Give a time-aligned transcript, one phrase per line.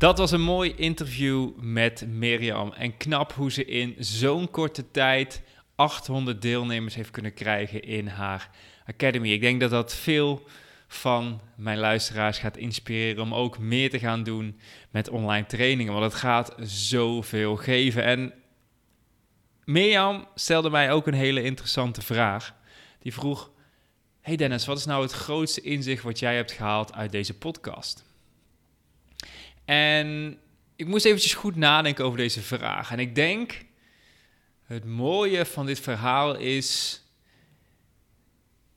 [0.00, 2.72] Dat was een mooi interview met Mirjam.
[2.72, 5.42] En knap hoe ze in zo'n korte tijd
[5.74, 8.50] 800 deelnemers heeft kunnen krijgen in haar
[8.86, 9.28] academy.
[9.28, 10.46] Ik denk dat dat veel
[10.86, 14.60] van mijn luisteraars gaat inspireren om ook meer te gaan doen
[14.90, 15.92] met online trainingen.
[15.92, 18.04] Want het gaat zoveel geven.
[18.04, 18.32] En
[19.64, 22.54] Mirjam stelde mij ook een hele interessante vraag.
[22.98, 23.50] Die vroeg:
[24.20, 28.09] Hey Dennis, wat is nou het grootste inzicht wat jij hebt gehaald uit deze podcast?
[29.70, 30.38] En
[30.76, 32.90] ik moest eventjes goed nadenken over deze vraag.
[32.90, 33.64] En ik denk,
[34.64, 37.02] het mooie van dit verhaal is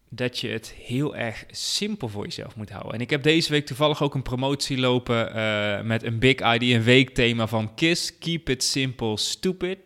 [0.09, 2.93] dat je het heel erg simpel voor jezelf moet houden.
[2.93, 6.61] En ik heb deze week toevallig ook een promotie lopen uh, met een Big ID,
[6.61, 9.79] een weekthema van KISS, Keep It Simple Stupid.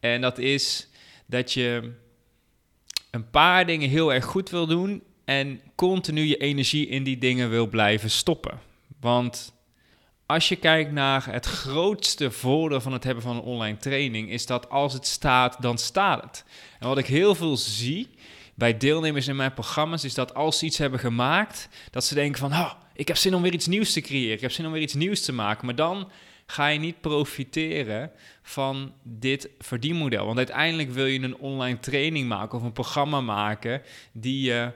[0.00, 0.88] En dat is
[1.26, 1.92] dat je
[3.10, 7.50] een paar dingen heel erg goed wil doen en continu je energie in die dingen
[7.50, 8.60] wil blijven stoppen.
[9.00, 9.56] Want
[10.28, 14.46] als je kijkt naar het grootste voordeel van het hebben van een online training, is
[14.46, 16.44] dat als het staat, dan staat het.
[16.80, 18.10] En wat ik heel veel zie
[18.54, 22.40] bij deelnemers in mijn programma's, is dat als ze iets hebben gemaakt, dat ze denken
[22.40, 24.72] van, oh, ik heb zin om weer iets nieuws te creëren, ik heb zin om
[24.72, 25.66] weer iets nieuws te maken.
[25.66, 26.10] Maar dan
[26.46, 28.10] ga je niet profiteren
[28.42, 30.24] van dit verdienmodel.
[30.24, 34.72] Want uiteindelijk wil je een online training maken of een programma maken die je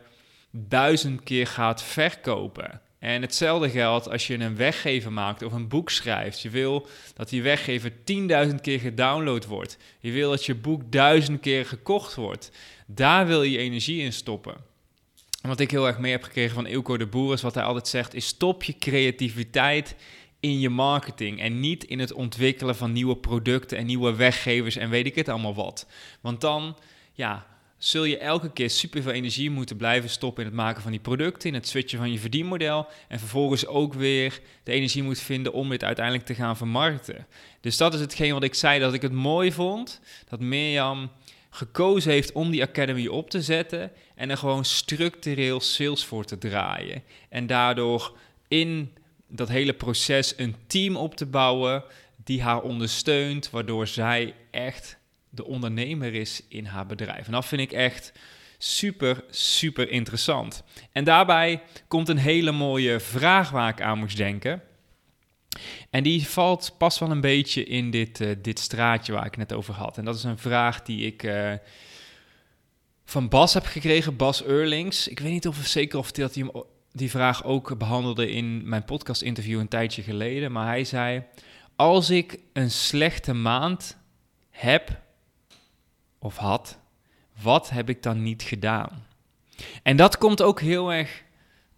[0.50, 2.80] duizend keer gaat verkopen.
[3.03, 6.40] En hetzelfde geldt als je een weggever maakt of een boek schrijft.
[6.40, 7.92] Je wil dat die weggever
[8.48, 9.77] 10.000 keer gedownload wordt.
[10.01, 12.51] Je wil dat je boek duizend keer gekocht wordt.
[12.86, 14.55] Daar wil je energie in stoppen.
[15.40, 17.64] En wat ik heel erg mee heb gekregen van Ilko de Boer is wat hij
[17.64, 19.96] altijd zegt, is stop je creativiteit
[20.40, 24.90] in je marketing en niet in het ontwikkelen van nieuwe producten en nieuwe weggevers en
[24.90, 25.86] weet ik het allemaal wat.
[26.20, 26.77] Want dan,
[27.13, 27.46] ja,
[27.85, 31.48] zul je elke keer superveel energie moeten blijven stoppen in het maken van die producten,
[31.48, 35.69] in het switchen van je verdienmodel en vervolgens ook weer de energie moet vinden om
[35.69, 37.27] dit uiteindelijk te gaan vermarkten.
[37.61, 41.11] Dus dat is hetgeen wat ik zei dat ik het mooi vond, dat Mirjam
[41.51, 46.39] gekozen heeft om die academy op te zetten en er gewoon structureel sales voor te
[46.39, 47.03] draaien.
[47.29, 48.17] En daardoor
[48.49, 48.95] in
[49.29, 51.85] dat hele proces een team op te bouwen
[52.25, 55.01] die haar ondersteunt, waardoor zij echt
[55.35, 57.27] de ondernemer is in haar bedrijf.
[57.27, 58.13] En dat vind ik echt
[58.59, 60.63] super, super interessant.
[60.93, 64.63] En daarbij komt een hele mooie vraag waar ik aan moest denken.
[65.91, 69.53] En die valt pas wel een beetje in dit, uh, dit straatje waar ik net
[69.53, 69.98] over had.
[69.98, 71.53] En dat is een vraag die ik uh,
[73.05, 75.09] van Bas heb gekregen, Bas Eurlings.
[75.09, 76.51] Ik weet niet of zeker of dat hij
[76.93, 80.53] die vraag ook behandelde in mijn podcast interview een tijdje geleden.
[80.53, 81.23] Maar hij zei:
[81.77, 83.99] Als ik een slechte maand
[84.51, 85.01] heb
[86.22, 86.78] of had,
[87.42, 89.06] wat heb ik dan niet gedaan?
[89.83, 91.22] En dat komt ook heel erg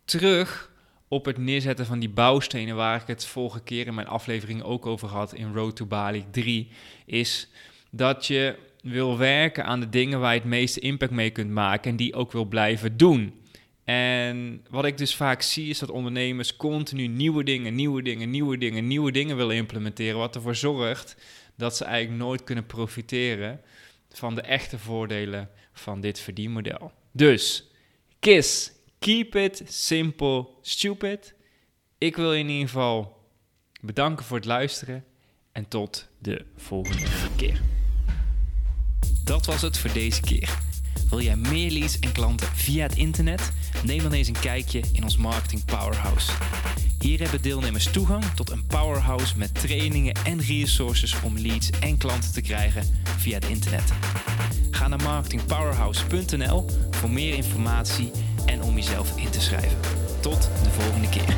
[0.04, 0.72] terug
[1.08, 4.86] op het neerzetten van die bouwstenen, waar ik het vorige keer in mijn aflevering ook
[4.86, 6.68] over had in Road to Bali 3,
[7.06, 7.48] is
[7.90, 11.90] dat je wil werken aan de dingen waar je het meeste impact mee kunt maken
[11.90, 13.34] en die ook wil blijven doen.
[13.84, 18.58] En wat ik dus vaak zie is dat ondernemers continu nieuwe dingen, nieuwe dingen, nieuwe
[18.58, 21.16] dingen, nieuwe dingen willen implementeren, wat ervoor zorgt
[21.56, 23.60] dat ze eigenlijk nooit kunnen profiteren
[24.18, 26.92] van de echte voordelen van dit verdienmodel.
[27.12, 27.70] Dus,
[28.18, 31.34] KISS, keep it simple, stupid.
[31.98, 33.16] Ik wil je in ieder geval
[33.80, 35.04] bedanken voor het luisteren
[35.52, 37.60] en tot de volgende keer.
[39.24, 40.58] Dat was het voor deze keer.
[41.08, 43.52] Wil jij meer leads en klanten via het internet?
[43.84, 46.32] Neem dan eens een kijkje in ons Marketing Powerhouse.
[47.04, 52.32] Hier hebben deelnemers toegang tot een powerhouse met trainingen en resources om leads en klanten
[52.32, 52.84] te krijgen
[53.18, 53.92] via het internet.
[54.70, 58.10] Ga naar marketingpowerhouse.nl voor meer informatie
[58.46, 59.78] en om jezelf in te schrijven.
[60.20, 61.36] Tot de volgende keer.